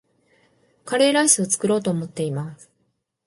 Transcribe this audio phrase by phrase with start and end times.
[0.83, 2.71] カレーライスを作ろうと思っています